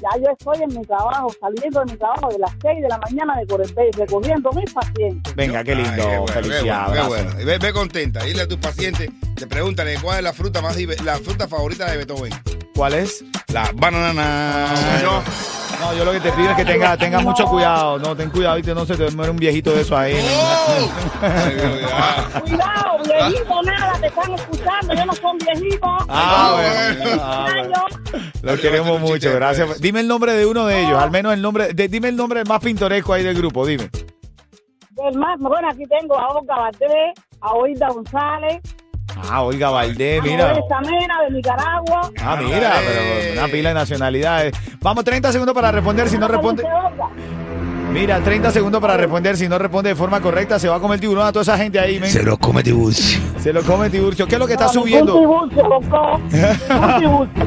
ya 0.00 0.08
yo 0.20 0.30
estoy 0.30 0.62
en 0.62 0.78
mi 0.78 0.84
trabajo, 0.86 1.32
saliendo 1.40 1.80
de 1.80 1.92
mi 1.92 1.98
trabajo 1.98 2.28
de 2.28 2.38
las 2.38 2.50
6 2.62 2.82
de 2.82 2.88
la 2.88 2.98
mañana 2.98 3.36
de 3.36 3.46
Corepey, 3.46 3.90
recogiendo 3.92 4.50
mis 4.52 4.72
pacientes. 4.72 5.34
Venga, 5.36 5.64
qué 5.64 5.74
lindo. 5.74 5.90
Ay, 5.92 5.98
qué 5.98 6.06
bueno, 6.18 6.24
qué 6.26 6.32
Felicidades. 6.32 7.06
bueno, 7.08 7.30
Ve, 7.44 7.58
ve 7.58 7.72
contenta. 7.72 8.24
Dile 8.24 8.42
a 8.42 8.48
tus 8.48 8.58
pacientes, 8.58 9.08
te 9.36 9.46
pregúntale 9.46 9.96
cuál 10.00 10.18
es 10.18 10.24
la 10.24 10.32
fruta 10.32 10.60
más 10.60 10.76
la 11.04 11.16
fruta 11.18 11.46
favorita 11.48 11.90
de 11.90 11.96
Beethoven. 11.98 12.32
¿Cuál 12.74 12.94
es? 12.94 13.24
La 13.52 13.70
banana. 13.74 14.68
Yo, 15.02 15.22
No, 15.80 15.94
yo 15.94 16.04
lo 16.04 16.12
que 16.12 16.20
te 16.20 16.32
pido 16.32 16.50
es 16.50 16.56
que 16.56 16.64
tengas 16.64 16.98
tenga 16.98 17.20
mucho 17.20 17.44
cuidado. 17.46 17.98
No, 17.98 18.16
ten 18.16 18.30
cuidado, 18.30 18.56
¿viste? 18.56 18.74
No 18.74 18.84
se 18.84 18.96
te 18.96 19.10
muere 19.12 19.30
un 19.30 19.36
viejito 19.36 19.70
de 19.72 19.82
eso 19.82 19.96
ahí. 19.96 20.14
Ah, 21.22 22.40
Cuidado, 22.40 22.98
viejito, 23.04 23.62
nada, 23.62 23.92
te 24.00 24.06
están 24.08 24.34
escuchando, 24.34 24.94
yo 24.94 25.06
no 25.06 25.12
son 25.14 25.38
viejitos. 25.38 25.90
Ah, 26.08 26.52
bueno. 26.54 27.04
bueno. 27.04 27.22
Ah, 27.24 27.46
bueno. 27.52 27.74
Años. 28.12 28.32
Lo 28.42 28.56
queremos 28.60 29.00
mucho, 29.00 29.32
gracias. 29.32 29.80
Dime 29.80 30.00
el 30.00 30.08
nombre 30.08 30.32
de 30.32 30.46
uno 30.46 30.66
de 30.66 30.80
ellos, 30.82 30.98
al 31.00 31.10
menos 31.10 31.32
el 31.32 31.42
nombre, 31.42 31.72
de- 31.74 31.88
dime 31.88 32.08
el 32.08 32.16
nombre 32.16 32.44
más 32.44 32.60
pintoresco 32.60 33.12
ahí 33.12 33.22
del 33.24 33.36
grupo, 33.36 33.66
dime. 33.66 33.88
Del 34.90 35.16
más, 35.18 35.38
bueno, 35.38 35.68
aquí 35.70 35.84
tengo 35.86 36.18
a 36.18 36.28
Olga 36.28 36.56
Valdés, 36.56 37.14
a 37.40 37.52
Oida 37.54 37.88
González, 37.88 38.60
Ah, 39.16 39.42
Olga 39.42 39.70
Valdés, 39.70 40.20
a 40.20 40.22
mira. 40.22 40.54
Samena 40.68 41.22
de 41.28 41.30
Nicaragua. 41.34 42.10
Ah, 42.22 42.36
mira, 42.36 42.72
pero 42.86 43.00
una 43.40 43.48
pila 43.48 43.70
de 43.70 43.74
nacionalidades. 43.74 44.52
Vamos, 44.80 45.04
30 45.04 45.32
segundos 45.32 45.54
para 45.54 45.72
responder. 45.72 46.08
Si 46.08 46.18
no 46.18 46.28
responde, 46.28 46.62
mira, 47.92 48.20
30 48.20 48.50
segundos 48.52 48.80
para 48.80 48.96
responder. 48.96 49.36
Si 49.36 49.48
no 49.48 49.58
responde 49.58 49.88
de 49.90 49.96
forma 49.96 50.20
correcta, 50.20 50.58
se 50.58 50.68
va 50.68 50.76
a 50.76 50.80
comer 50.80 51.00
tiburón 51.00 51.26
a 51.26 51.32
toda 51.32 51.42
esa 51.42 51.56
gente 51.58 51.80
ahí, 51.80 51.98
men. 51.98 52.10
Se 52.10 52.22
los 52.22 52.38
come 52.38 52.62
Tiburcio. 52.62 53.20
Se 53.40 53.52
lo 53.52 53.62
come 53.62 53.90
Tiburcio. 53.90 54.26
¿Qué 54.26 54.34
es 54.34 54.38
lo 54.38 54.46
que 54.46 54.52
está 54.54 54.66
No, 54.66 54.72
subiendo? 54.72 55.18
tiburcio, 55.18 55.62
loco. 55.68 56.20
Tiburcio. 56.98 57.46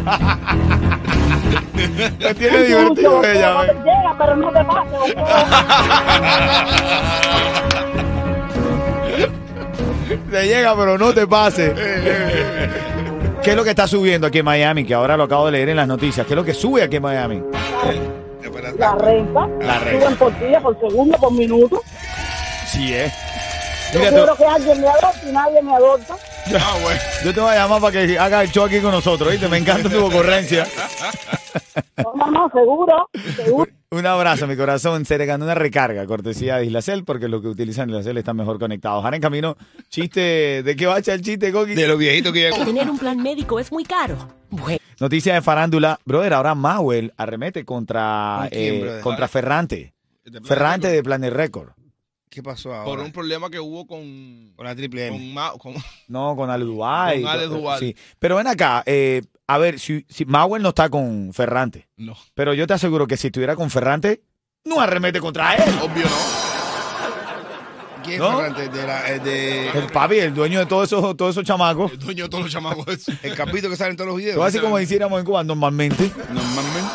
Me 2.19 2.33
tiene 2.35 2.63
divertido 2.63 3.23
ella, 3.23 3.53
No 3.53 3.61
te 3.65 3.73
men. 3.73 3.83
llega, 3.83 4.15
pero 4.17 4.35
no 4.35 4.51
te. 4.51 4.59
Te 10.31 10.47
llega, 10.47 10.75
pero 10.75 10.97
no 10.97 11.13
te 11.13 11.27
pase. 11.27 11.73
¿Qué 13.43 13.49
es 13.51 13.55
lo 13.55 13.63
que 13.63 13.71
está 13.71 13.87
subiendo 13.87 14.27
aquí 14.27 14.39
en 14.39 14.45
Miami? 14.45 14.85
Que 14.85 14.93
ahora 14.93 15.17
lo 15.17 15.23
acabo 15.23 15.45
de 15.47 15.53
leer 15.53 15.69
en 15.69 15.77
las 15.77 15.87
noticias. 15.87 16.25
¿Qué 16.27 16.33
es 16.33 16.37
lo 16.37 16.43
que 16.45 16.53
sube 16.53 16.83
aquí 16.83 16.97
en 16.97 17.01
Miami? 17.03 17.41
La 18.77 18.95
renta. 18.95 19.47
La 19.61 19.79
renta. 19.79 19.99
Suben 20.05 20.15
por 20.17 20.39
día, 20.39 20.59
por 20.61 20.79
segundo, 20.79 21.17
por 21.17 21.31
minuto. 21.33 21.81
Sí, 22.67 22.93
eh. 22.93 23.11
Yo 23.93 23.99
Mira, 23.99 24.11
quiero 24.11 24.33
te- 24.35 24.37
que 24.43 24.45
alguien 24.49 24.81
me 24.81 24.87
adopte 24.87 25.29
y 25.29 25.31
nadie 25.31 25.61
me 25.61 25.73
adopta. 25.75 26.15
ah, 26.59 26.75
bueno. 26.83 26.99
yo 27.25 27.33
te 27.33 27.39
voy 27.41 27.51
a 27.51 27.55
llamar 27.55 27.81
para 27.81 27.91
que 28.05 28.17
haga 28.19 28.41
el 28.43 28.51
show 28.51 28.65
aquí 28.65 28.79
con 28.79 28.91
nosotros, 28.91 29.29
¿viste? 29.31 29.47
Me 29.49 29.57
encanta 29.57 29.89
tu 29.89 30.05
ocurrencia. 30.05 30.65
No, 31.97 32.31
no, 32.31 32.49
seguro, 32.49 33.09
seguro. 33.35 33.71
Un 33.91 34.05
abrazo, 34.05 34.47
mi 34.47 34.55
corazón. 34.55 35.05
Se 35.05 35.17
le 35.17 35.25
ganó 35.25 35.45
una 35.45 35.55
recarga, 35.55 36.05
cortesía 36.05 36.57
de 36.57 36.65
Islacel, 36.65 37.03
porque 37.03 37.27
los 37.27 37.41
que 37.41 37.49
utilizan 37.49 37.89
Islacel 37.89 38.17
están 38.17 38.37
mejor 38.37 38.57
conectados. 38.57 39.03
Ahora 39.03 39.17
en 39.17 39.21
camino, 39.21 39.57
chiste. 39.89 40.63
¿De 40.63 40.75
qué 40.75 40.85
va 40.85 40.95
a 40.95 40.99
echar 40.99 41.15
el 41.15 41.21
chiste, 41.21 41.51
Coqui? 41.51 41.75
De 41.75 41.87
los 41.87 41.97
viejitos 41.97 42.31
que 42.31 42.49
ya. 42.49 42.65
Tener 42.65 42.89
un 42.89 42.97
plan 42.97 43.21
médico 43.21 43.59
es 43.59 43.71
muy 43.71 43.83
caro. 43.83 44.17
Bueno, 44.49 44.79
Noticia 44.99 45.33
de 45.33 45.41
farándula. 45.41 45.99
Brother, 46.05 46.33
ahora 46.33 46.55
Mauel 46.55 47.13
arremete 47.17 47.65
contra, 47.65 48.37
¿Con 48.41 48.49
quién, 48.49 48.87
eh, 48.87 48.99
contra 49.01 49.27
Ferrante. 49.27 49.93
De 50.23 50.39
Ferrante 50.41 50.87
de 50.87 51.03
Planet 51.03 51.33
Record. 51.33 51.71
¿Qué 52.31 52.41
pasó 52.41 52.73
ahora? 52.73 52.85
por 52.85 52.99
un 53.01 53.11
problema 53.11 53.49
que 53.49 53.59
hubo 53.59 53.85
con, 53.85 54.53
Con 54.55 54.65
la 54.65 54.73
triple 54.73 55.07
M. 55.07 55.17
con, 55.17 55.33
Ma- 55.33 55.51
con- 55.59 55.75
No, 56.07 56.33
con 56.37 56.49
Ale 56.49 56.63
Dubai. 56.63 57.21
Con 57.21 57.29
Ale 57.29 57.45
Duval. 57.47 57.77
Sí. 57.79 57.93
Pero 58.19 58.37
ven 58.37 58.47
acá, 58.47 58.81
eh, 58.85 59.21
a 59.47 59.57
ver, 59.57 59.77
si, 59.79 60.05
si 60.07 60.23
Mauer 60.23 60.61
no 60.61 60.69
está 60.69 60.89
con 60.89 61.31
Ferrante, 61.33 61.89
No, 61.97 62.15
pero 62.33 62.53
yo 62.53 62.65
te 62.65 62.73
aseguro 62.73 63.05
que 63.05 63.17
si 63.17 63.27
estuviera 63.27 63.57
con 63.57 63.69
Ferrante, 63.69 64.23
no 64.63 64.79
arremete 64.79 65.19
contra 65.19 65.55
él. 65.55 65.73
obvio 65.81 66.05
no. 66.05 66.41
¿Quién 68.03 68.17
¿No? 68.19 68.29
es 68.29 68.35
Ferrante? 68.53 68.69
De 68.79 68.87
la- 68.87 69.09
el, 69.11 69.23
de, 69.23 69.69
El 69.69 69.87
papi, 69.91 70.19
el 70.19 70.33
dueño 70.33 70.59
de 70.59 70.65
todos 70.67 70.87
esos, 70.87 71.17
todos 71.17 71.31
esos 71.35 71.43
chamacos. 71.43 71.91
El 71.91 71.99
dueño 71.99 72.23
de 72.23 72.29
todos 72.29 72.45
los 72.45 72.53
chamacos. 72.53 72.85
el 73.23 73.35
capito 73.35 73.69
que 73.69 73.75
sale 73.75 73.91
en 73.91 73.97
todos 73.97 74.07
los 74.07 74.17
videos. 74.17 74.35
Todo 74.35 74.45
así 74.45 74.57
como 74.59 74.79
hiciéramos 74.79 75.19
en 75.19 75.25
Cuba 75.25 75.43
normalmente. 75.43 76.09
Normalmente. 76.29 76.89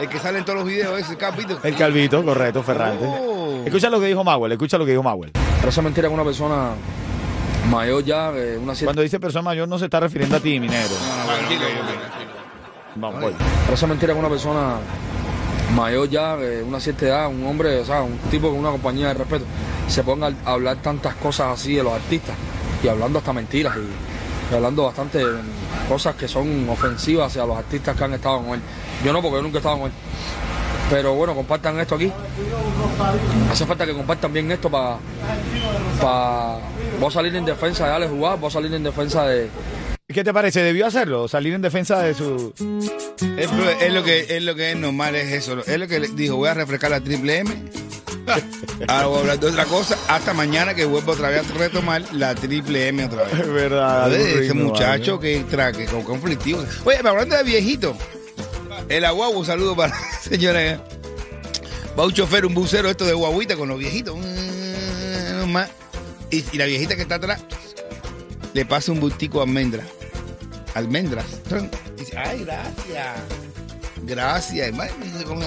El 0.00 0.08
que 0.10 0.18
sale 0.18 0.40
en 0.40 0.44
todos 0.44 0.58
los 0.58 0.68
videos 0.68 0.98
es 1.00 1.08
el 1.08 1.16
capito. 1.16 1.58
El 1.62 1.74
calvito, 1.76 2.22
correcto, 2.24 2.62
Ferrante. 2.64 3.04
Oh. 3.08 3.35
Escucha 3.64 3.90
lo 3.90 4.00
que 4.00 4.06
dijo 4.06 4.24
Mauer, 4.24 4.52
escucha 4.52 4.78
lo 4.78 4.84
que 4.84 4.92
dijo 4.92 5.02
Mauer. 5.02 5.32
Pero 5.32 5.68
esa 5.68 5.82
mentira 5.82 6.08
con 6.08 6.14
una 6.14 6.24
persona 6.24 6.70
mayor 7.70 8.04
ya, 8.04 8.30
eh, 8.34 8.56
una 8.56 8.74
cierta, 8.74 8.86
Cuando 8.86 9.02
dice 9.02 9.20
persona 9.20 9.42
mayor 9.42 9.68
no 9.68 9.78
se 9.78 9.86
está 9.86 10.00
refiriendo 10.00 10.36
a 10.36 10.40
ti, 10.40 10.60
minero. 10.60 10.94
Ah. 11.00 11.26
Vamos, 12.94 13.20
voy. 13.20 13.34
pero 13.64 13.74
esa 13.74 13.86
mentira 13.86 14.14
con 14.14 14.20
una 14.20 14.30
persona 14.30 14.76
mayor 15.74 16.08
ya, 16.08 16.36
eh, 16.40 16.62
una 16.66 16.80
cierta 16.80 17.06
edad, 17.06 17.28
un 17.28 17.46
hombre, 17.46 17.80
o 17.80 17.84
sea, 17.84 18.02
un 18.02 18.16
tipo 18.30 18.48
con 18.48 18.58
una 18.58 18.70
compañía 18.70 19.08
de 19.08 19.14
respeto, 19.14 19.44
se 19.88 20.02
ponga 20.02 20.32
a 20.44 20.52
hablar 20.52 20.78
tantas 20.78 21.14
cosas 21.16 21.58
así 21.58 21.74
de 21.74 21.82
los 21.82 21.92
artistas 21.92 22.36
y 22.82 22.88
hablando 22.88 23.18
hasta 23.18 23.32
mentiras 23.32 23.76
y, 23.76 24.52
y 24.52 24.56
hablando 24.56 24.84
bastante 24.84 25.22
cosas 25.88 26.14
que 26.14 26.28
son 26.28 26.68
ofensivas 26.68 27.28
hacia 27.28 27.44
los 27.44 27.56
artistas 27.56 27.96
que 27.96 28.04
han 28.04 28.14
estado 28.14 28.42
con 28.42 28.54
él. 28.54 28.60
Yo 29.04 29.12
no, 29.12 29.20
porque 29.20 29.36
yo 29.36 29.42
nunca 29.42 29.56
he 29.56 29.60
estado 29.60 29.78
con 29.78 29.86
él. 29.86 29.92
Pero 30.90 31.14
bueno, 31.14 31.34
compartan 31.34 31.78
esto 31.80 31.96
aquí. 31.96 32.12
Hace 33.50 33.66
falta 33.66 33.84
que 33.84 33.92
compartan 33.92 34.32
bien 34.32 34.50
esto 34.52 34.70
para... 34.70 34.98
para 36.00 36.58
voy 36.98 37.08
a 37.08 37.10
salir 37.10 37.34
en 37.36 37.44
defensa 37.44 37.86
de 37.86 37.92
Alex 37.92 38.10
Jugar, 38.10 38.38
voy 38.38 38.48
a 38.48 38.50
salir 38.50 38.72
en 38.72 38.82
defensa 38.82 39.26
de, 39.26 39.48
¿Qué 40.08 40.22
te 40.22 40.32
parece? 40.32 40.62
¿Debió 40.62 40.86
hacerlo? 40.86 41.26
Salir 41.26 41.52
en 41.52 41.62
defensa 41.62 42.00
de 42.00 42.14
su... 42.14 42.54
Es, 43.36 43.50
es 43.80 43.92
lo 43.92 44.04
que, 44.04 44.36
es 44.36 44.42
lo 44.42 44.54
que 44.54 44.70
es 44.70 44.76
normal, 44.76 45.16
es 45.16 45.32
eso. 45.32 45.58
Es 45.66 45.78
lo 45.78 45.88
que 45.88 45.98
dijo, 45.98 46.36
voy 46.36 46.48
a 46.48 46.54
refrescar 46.54 46.92
la 46.92 47.00
triple 47.00 47.38
M. 47.38 47.50
Ahora 48.88 49.06
voy 49.06 49.16
a 49.16 49.20
hablar 49.20 49.40
de 49.40 49.46
otra 49.48 49.64
cosa. 49.64 49.98
Hasta 50.08 50.32
mañana 50.32 50.74
que 50.74 50.84
vuelvo 50.84 51.12
otra 51.12 51.28
vez 51.30 51.50
a 51.50 51.58
retomar 51.58 52.02
la 52.12 52.36
triple 52.36 52.88
M 52.88 53.04
otra 53.04 53.24
vez. 53.24 53.32
Es 53.34 53.52
verdad. 53.52 54.04
A 54.04 54.08
ver, 54.08 54.20
algún 54.20 54.42
ese 54.44 54.54
muchacho 54.54 55.18
que 55.18 55.40
traque 55.50 55.86
con 55.86 56.02
conflictivo. 56.02 56.60
Oye, 56.84 56.98
pero 56.98 57.10
hablando 57.10 57.36
de 57.36 57.42
viejito, 57.42 57.96
el 58.88 59.04
aguau, 59.04 59.32
un 59.32 59.46
saludo 59.46 59.76
para 59.76 59.94
la 59.94 60.20
señora. 60.22 60.82
Va 61.98 62.04
un 62.04 62.12
chofer, 62.12 62.44
un 62.44 62.54
bucero 62.54 62.90
esto 62.90 63.04
de 63.06 63.14
guaguita 63.14 63.56
con 63.56 63.68
los 63.68 63.78
viejitos. 63.78 64.16
Mm. 64.16 65.56
Y, 66.30 66.44
y 66.52 66.58
la 66.58 66.66
viejita 66.66 66.96
que 66.96 67.02
está 67.02 67.14
atrás 67.16 67.40
le 68.56 68.64
pasa 68.64 68.90
un 68.90 69.00
bultico 69.00 69.38
de 69.38 69.44
almendra. 69.44 69.84
Almendras. 70.74 71.26
Dice, 71.96 72.16
ay, 72.16 72.42
gracias. 72.44 73.16
Gracias, 74.02 74.74
Se 75.18 75.24
come, 75.24 75.46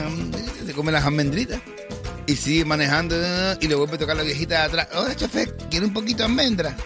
se 0.65 0.74
come 0.74 0.91
las 0.91 1.05
almendritas. 1.05 1.60
Y 2.27 2.36
sigue 2.36 2.65
manejando 2.65 3.15
eh, 3.17 3.58
y 3.62 3.67
le 3.67 3.74
vuelve 3.74 3.96
a 3.96 3.98
tocar 3.98 4.15
a 4.15 4.19
la 4.19 4.24
viejita 4.24 4.60
de 4.60 4.62
atrás. 4.62 4.88
Oye, 4.96 5.15
chofer, 5.15 5.58
¿quiere 5.72 5.88
un 5.88 5.93
poquito 5.93 6.19
de 6.19 6.25
almendra? 6.25 6.77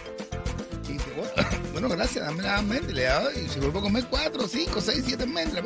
Y 0.88 0.92
dice, 0.94 1.12
bueno, 1.14 1.48
bueno, 1.72 1.88
gracias, 1.90 2.24
dame 2.24 2.42
las 2.42 2.60
almendras. 2.60 3.36
Y 3.36 3.48
se 3.48 3.60
vuelve 3.60 3.78
a 3.78 3.82
comer 3.82 4.06
cuatro, 4.08 4.48
cinco, 4.48 4.80
seis, 4.80 5.04
siete 5.06 5.24
almendras. 5.24 5.62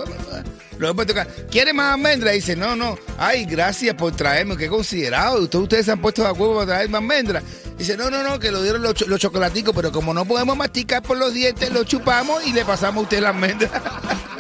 Luego 0.79 0.95
puede 0.95 1.09
tocar, 1.09 1.27
¿quiere 1.51 1.73
más 1.73 1.95
almendras? 1.95 2.35
Dice, 2.35 2.57
no, 2.57 2.77
no. 2.77 2.99
Ay, 3.19 3.45
gracias 3.45 3.95
por 3.95 4.15
traerme, 4.15 4.57
qué 4.57 4.69
considerado. 4.69 5.43
Ustedes, 5.43 5.63
ustedes 5.63 5.87
se 5.87 5.93
han 5.93 6.01
puesto 6.01 6.23
de 6.23 6.29
acuerdo 6.29 6.55
para 6.55 6.67
traerme 6.67 6.99
almendras. 6.99 7.43
Dice, 7.77 7.97
no, 7.97 8.11
no, 8.11 8.23
no, 8.23 8.39
que 8.39 8.51
lo 8.51 8.63
dieron 8.63 8.83
los, 8.83 9.07
los 9.07 9.21
chocolaticos, 9.21 9.75
pero 9.75 9.93
como 9.93 10.15
no 10.15 10.25
podemos 10.25 10.57
masticar 10.57 11.03
por 11.03 11.17
los 11.17 11.35
dientes, 11.35 11.71
lo 11.71 11.85
chupamos 11.85 12.47
y 12.47 12.53
le 12.53 12.65
pasamos 12.65 13.01
a 13.01 13.05
usted 13.05 13.21
la 13.21 13.31
almendra. 13.31 13.71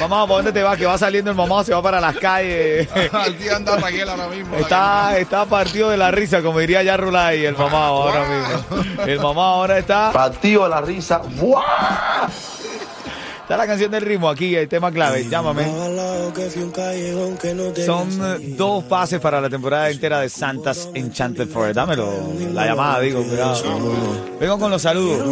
Mamá, 0.00 0.26
¿para 0.26 0.36
dónde 0.36 0.52
te 0.52 0.62
vas? 0.62 0.78
Que 0.78 0.86
va 0.86 0.96
saliendo 0.96 1.30
el 1.30 1.36
mamá, 1.36 1.64
se 1.64 1.74
va 1.74 1.82
para 1.82 2.00
las 2.00 2.16
calles. 2.16 2.88
Anda 3.54 3.76
Raquel 3.76 4.08
ahora 4.08 4.28
mismo. 4.28 4.54
Está, 4.56 5.18
está 5.18 5.44
partido 5.46 5.90
de 5.90 5.96
la 5.96 6.10
risa, 6.10 6.42
como 6.42 6.60
diría 6.60 6.82
ya 6.82 6.96
Rulay, 6.96 7.44
el 7.44 7.56
mamá 7.56 7.86
ahora 7.86 8.24
mismo. 8.24 9.04
El 9.04 9.20
mamá 9.20 9.50
ahora 9.50 9.78
está. 9.78 10.12
Partido 10.12 10.64
de 10.64 10.68
la 10.70 10.80
risa. 10.80 11.18
¡Buah! 11.36 12.28
Está 13.48 13.56
la 13.56 13.66
canción 13.66 13.90
del 13.90 14.02
ritmo 14.02 14.28
aquí, 14.28 14.54
el 14.54 14.68
tema 14.68 14.92
clave. 14.92 15.26
Llámame. 15.26 15.64
Son 17.86 18.10
dos 18.58 18.84
pases 18.84 19.20
para 19.20 19.40
la 19.40 19.48
temporada 19.48 19.88
entera 19.88 20.20
de 20.20 20.28
Santas 20.28 20.90
Enchanted 20.92 21.48
Forest. 21.48 21.76
Dámelo. 21.76 22.12
La 22.52 22.66
llamada, 22.66 23.00
digo, 23.00 23.22
cuidado. 23.22 23.54
Vengo 24.38 24.58
con 24.58 24.70
los 24.70 24.82
saludos. 24.82 25.26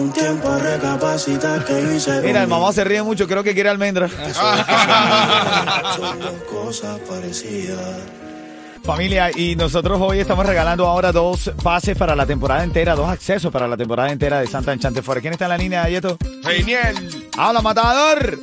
Mira, 2.25 2.42
el 2.42 2.49
mamá 2.49 2.73
se 2.73 2.85
ríe 2.85 3.02
mucho, 3.02 3.28
creo 3.28 3.44
que 3.44 3.52
quiere 3.52 3.68
almendra. 3.68 4.08
Familia, 8.86 9.32
y 9.36 9.56
nosotros 9.56 10.00
hoy 10.00 10.20
estamos 10.20 10.46
regalando 10.46 10.86
ahora 10.86 11.10
dos 11.10 11.50
pases 11.60 11.98
para 11.98 12.14
la 12.14 12.24
temporada 12.24 12.62
entera, 12.62 12.94
dos 12.94 13.08
accesos 13.08 13.52
para 13.52 13.66
la 13.66 13.76
temporada 13.76 14.12
entera 14.12 14.38
de 14.38 14.46
Santa 14.46 14.72
Enchanted 14.72 15.02
Forest. 15.02 15.22
¿Quién 15.22 15.32
está 15.32 15.46
en 15.46 15.48
la 15.48 15.58
línea, 15.58 15.88
Yeto? 15.88 16.16
Reiniel. 16.44 17.26
¡Habla, 17.36 17.62
matador! 17.62 18.38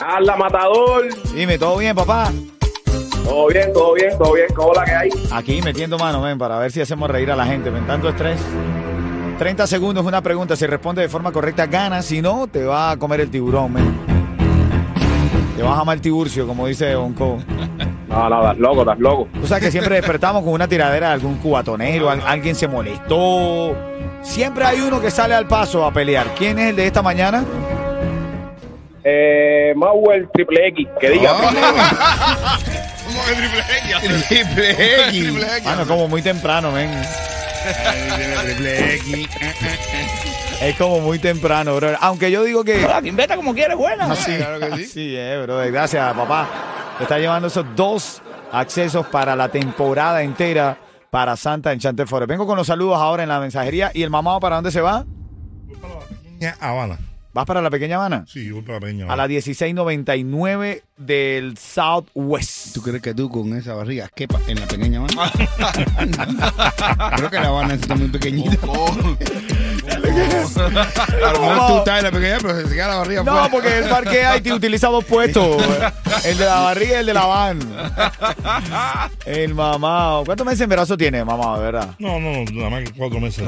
¡Hala, 0.00 0.36
matador! 0.36 1.06
Dime, 1.34 1.58
¿todo 1.58 1.76
bien, 1.76 1.94
papá? 1.94 2.32
Todo 3.24 3.46
bien, 3.48 3.72
todo 3.74 3.92
bien, 3.92 4.16
todo 4.16 4.32
bien. 4.32 4.48
¿Cómo 4.54 4.72
la 4.72 4.84
que 4.84 4.94
hay? 4.94 5.10
Aquí 5.30 5.60
metiendo 5.60 5.98
mano, 5.98 6.22
ven, 6.22 6.38
para 6.38 6.58
ver 6.58 6.72
si 6.72 6.80
hacemos 6.80 7.10
reír 7.10 7.30
a 7.30 7.36
la 7.36 7.44
gente, 7.44 7.68
ven, 7.68 7.86
tanto 7.86 8.08
estrés. 8.08 8.40
30 9.38 9.66
segundos, 9.66 10.06
una 10.06 10.22
pregunta. 10.22 10.56
Si 10.56 10.66
responde 10.66 11.02
de 11.02 11.10
forma 11.10 11.30
correcta, 11.30 11.66
gana. 11.66 12.00
Si 12.00 12.22
no, 12.22 12.46
te 12.46 12.64
va 12.64 12.92
a 12.92 12.96
comer 12.96 13.20
el 13.20 13.30
tiburón, 13.30 13.74
ven. 13.74 14.00
Te 15.56 15.62
vas 15.62 15.76
a 15.76 15.82
amar 15.82 15.96
el 15.96 16.00
tiburcio, 16.00 16.46
como 16.46 16.66
dice 16.66 16.96
Onco. 16.96 17.38
No, 18.12 18.28
no, 18.28 18.40
estás 18.42 18.58
loco, 18.58 18.80
estás 18.82 18.98
loco. 18.98 19.28
O 19.42 19.46
sea 19.46 19.58
que 19.58 19.70
siempre 19.70 19.94
despertamos 19.96 20.42
con 20.44 20.52
una 20.52 20.68
tiradera 20.68 21.08
de 21.08 21.12
algún 21.14 21.36
cubatonero, 21.38 22.10
al- 22.10 22.22
alguien 22.26 22.54
se 22.54 22.68
molestó. 22.68 23.74
Siempre 24.22 24.64
hay 24.64 24.80
uno 24.80 25.00
que 25.00 25.10
sale 25.10 25.34
al 25.34 25.46
paso 25.48 25.84
a 25.84 25.92
pelear. 25.92 26.26
¿Quién 26.36 26.58
es 26.58 26.70
el 26.70 26.76
de 26.76 26.86
esta 26.86 27.00
mañana? 27.02 27.44
Eh, 29.04 29.72
Mauer 29.74 30.28
Triple 30.32 30.68
X, 30.68 30.88
que 31.00 31.10
diga. 31.10 31.32
Ah, 31.34 32.58
¿Cómo 33.04 33.24
que 33.24 33.32
triple 33.34 33.60
X? 33.60 34.28
triple 34.28 34.70
X. 34.70 35.08
Triple 35.08 35.42
X. 35.46 35.64
Bueno, 35.64 35.86
como 35.88 36.08
muy 36.08 36.22
temprano, 36.22 36.72
ven. 36.72 36.90
Triple 38.44 38.94
X. 38.96 39.28
Es 40.60 40.76
como 40.76 41.00
muy 41.00 41.18
temprano, 41.18 41.74
bro. 41.76 41.96
Aunque 42.00 42.30
yo 42.30 42.44
digo 42.44 42.62
que. 42.62 42.86
Inventa 43.04 43.34
como 43.36 43.54
quieres, 43.54 43.76
buena. 43.76 44.04
Así, 44.12 44.36
claro 44.36 44.60
que 44.60 44.76
sí. 44.76 44.84
Así 44.84 45.16
es, 45.16 45.42
bro. 45.42 45.58
Gracias, 45.72 46.14
papá. 46.14 46.46
Está 47.02 47.18
llevando 47.18 47.48
esos 47.48 47.66
dos 47.74 48.22
accesos 48.52 49.06
para 49.06 49.34
la 49.34 49.48
temporada 49.48 50.22
entera 50.22 50.78
para 51.10 51.36
Santa 51.36 51.72
Enchanted 51.72 52.06
Forest. 52.06 52.30
Vengo 52.30 52.46
con 52.46 52.56
los 52.56 52.66
saludos 52.66 52.96
ahora 52.96 53.22
en 53.24 53.28
la 53.28 53.40
mensajería. 53.40 53.90
¿Y 53.92 54.02
el 54.02 54.10
mamado 54.10 54.40
para 54.40 54.56
dónde 54.56 54.70
se 54.70 54.80
va? 54.80 55.04
Habana. 56.60 56.98
¿Vas 57.34 57.46
para 57.46 57.62
la 57.62 57.70
pequeña 57.70 57.96
Habana? 57.96 58.26
Sí, 58.28 58.50
voy 58.50 58.60
para 58.60 58.78
Pequeña 58.78 59.10
A 59.10 59.16
la 59.16 59.26
1699 59.26 60.82
del 60.98 61.56
Southwest. 61.56 62.74
¿Tú 62.74 62.82
crees 62.82 63.00
que 63.00 63.14
tú 63.14 63.30
con 63.30 63.56
esa 63.56 63.72
barriga 63.72 64.10
quepa 64.14 64.38
en 64.48 64.60
la 64.60 64.66
pequeña 64.66 65.00
mano? 65.00 65.14
Creo 67.16 67.30
que 67.30 67.40
la 67.40 67.48
Habana 67.48 67.72
está 67.74 67.94
muy 67.94 68.08
pequeñita. 68.08 68.58
Oh, 68.66 68.94
A 69.88 71.32
lo 71.32 71.40
mejor 71.40 71.66
tú 71.68 71.78
estás 71.78 71.98
en 71.98 72.04
la 72.04 72.10
pequeña, 72.12 72.36
pero 72.42 72.56
se 72.60 72.64
te 72.64 72.74
queda 72.74 72.88
la 72.88 72.96
barriga 72.96 73.22
No, 73.24 73.32
fuera. 73.32 73.50
porque 73.50 73.78
el 73.78 73.88
parque 73.88 74.22
IT 74.36 74.52
utiliza 74.52 74.88
dos 74.88 75.04
puestos. 75.04 75.62
El 76.24 76.36
de 76.36 76.44
la 76.44 76.60
barriga 76.60 76.96
y 76.96 77.00
el 77.00 77.06
de 77.06 77.14
la 77.14 77.24
van. 77.24 77.58
El 79.24 79.54
mamado. 79.54 80.24
¿Cuántos 80.26 80.44
meses 80.44 80.58
de 80.58 80.64
embarazo 80.64 80.98
tiene, 80.98 81.24
mamado, 81.24 81.56
de 81.58 81.64
verdad? 81.64 81.94
No, 81.98 82.20
no, 82.20 82.44
nada 82.52 82.68
más 82.68 82.84
que 82.84 82.92
cuatro 82.92 83.20
meses. 83.20 83.42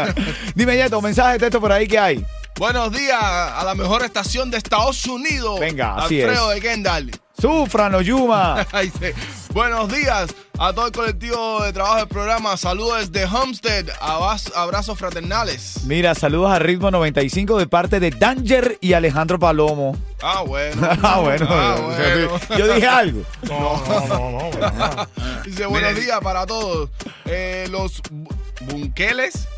Dime, 0.54 0.76
Yeto, 0.76 1.00
mensaje 1.00 1.34
de 1.34 1.38
texto 1.38 1.58
por 1.60 1.72
ahí 1.72 1.88
que 1.88 1.98
hay. 1.98 2.24
Buenos 2.56 2.92
días 2.92 3.20
a 3.20 3.62
la 3.64 3.74
mejor 3.74 4.04
estación 4.04 4.50
de 4.50 4.58
Estados 4.58 5.04
Unidos. 5.06 5.58
Venga, 5.58 5.96
así 5.96 6.22
Alfredo 6.22 6.52
es. 6.52 6.62
de 6.62 6.68
Kendall. 6.68 7.10
Sufran, 7.40 8.00
Yuma. 8.02 8.64
Buenos 9.52 9.88
días 9.92 10.32
a 10.58 10.72
todo 10.72 10.86
el 10.86 10.92
colectivo 10.92 11.62
de 11.64 11.72
trabajo 11.72 11.96
del 11.96 12.08
programa. 12.08 12.56
Saludos 12.56 13.10
desde 13.10 13.26
Homestead. 13.26 13.88
Abas- 14.00 14.52
abrazos 14.54 14.96
fraternales. 14.96 15.80
Mira, 15.84 16.14
saludos 16.14 16.52
a 16.52 16.60
Ritmo 16.60 16.90
95 16.92 17.58
de 17.58 17.66
parte 17.66 17.98
de 17.98 18.10
Danger 18.12 18.78
y 18.80 18.92
Alejandro 18.92 19.38
Palomo. 19.38 19.96
Ah, 20.22 20.42
bueno. 20.46 20.80
Ah, 21.02 21.18
bueno. 21.20 21.46
Ah, 21.50 21.76
bueno. 21.82 22.40
Yo 22.56 22.72
dije 22.72 22.86
algo. 22.86 23.22
No, 23.48 23.82
no, 23.88 24.30
no, 24.30 24.30
no. 24.30 25.08
Dice, 25.44 25.66
buenos 25.66 25.96
días 25.96 26.20
para 26.20 26.46
todos. 26.46 26.88
Eh, 27.24 27.66
los 27.70 28.00
bu- 28.04 28.28
bunqueles. 28.60 29.48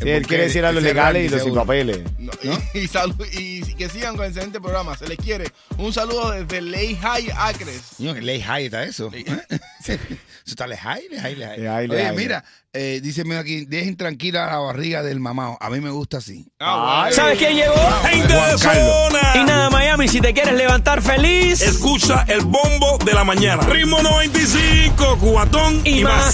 Él 0.00 0.26
quiere 0.26 0.44
decir 0.44 0.64
a 0.64 0.72
los 0.72 0.82
legales 0.82 1.26
y 1.26 1.28
los 1.28 1.42
sin 1.42 1.54
papeles. 1.54 2.00
No, 2.18 2.32
y, 2.74 3.38
y 3.38 3.60
y 3.70 3.74
que 3.74 3.88
sigan 3.88 4.16
con 4.16 4.24
el 4.24 4.30
excelente 4.30 4.60
programa. 4.60 4.96
Se 4.96 5.06
les 5.06 5.18
quiere. 5.18 5.50
Un 5.78 5.92
saludo 5.92 6.30
desde 6.30 6.60
Ley 6.60 6.96
High 6.96 7.30
Acres. 7.36 7.82
Que 7.98 8.20
ley 8.20 8.40
high 8.40 8.64
está 8.66 8.84
eso. 8.84 9.10
¿Eh? 9.12 9.24
Eso 10.40 10.54
está 10.54 10.66
ley 10.66 10.78
high, 10.78 11.02
ley 11.10 11.18
high, 11.18 11.36
ley. 11.36 11.58
Ley 11.58 11.86
ley 11.86 12.06
Oye, 12.06 12.12
mira, 12.12 12.44
eh, 12.72 13.00
dice 13.02 13.24
mira 13.24 13.40
aquí, 13.40 13.66
dejen 13.66 13.96
tranquila 13.96 14.46
la 14.46 14.58
barriga 14.58 15.02
del 15.02 15.20
mamado. 15.20 15.58
A 15.60 15.70
mí 15.70 15.80
me 15.80 15.90
gusta 15.90 16.16
así. 16.18 16.50
Ah, 16.58 17.02
bueno. 17.02 17.16
¿Sabes 17.16 17.38
quién 17.38 17.56
llegó? 17.56 17.74
Gente 18.02 18.34
Juan 18.34 18.56
de 18.56 18.62
Carlos. 18.62 18.94
zona. 19.12 19.32
Y 19.34 19.44
nada, 19.44 19.70
Miami, 19.70 20.08
si 20.08 20.20
te 20.20 20.32
quieres 20.32 20.54
levantar 20.54 21.02
feliz 21.02 21.60
Escucha 21.60 22.24
el 22.28 22.40
bombo 22.40 22.98
de 23.04 23.12
la 23.12 23.24
mañana. 23.24 23.62
Ritmo 23.64 24.02
95, 24.02 25.18
cubatón 25.18 25.82
y, 25.84 26.00
y 26.00 26.04
más. 26.04 26.26